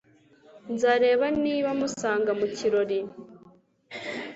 Nzareba 0.73 1.25
niba 1.43 1.69
musanga 1.79 2.31
mu 2.39 2.47
kirori. 2.55 2.99